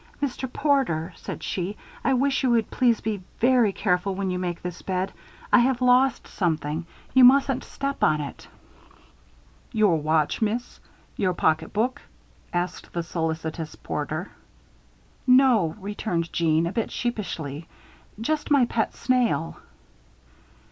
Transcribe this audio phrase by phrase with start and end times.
[0.19, 0.51] "Mr.
[0.51, 4.81] Porter," said she, "I wish you would please be very careful when you make this
[4.81, 5.13] bed.
[5.53, 8.47] I have lost something you mustn't step on it."
[9.71, 10.79] "Yore watch, Miss?
[11.17, 12.01] Yore pocketbook?"
[12.51, 14.31] asked the solicitous porter.
[15.27, 17.67] "No," returned Jeanne, a bit sheepishly,
[18.19, 19.59] "just my pet snail."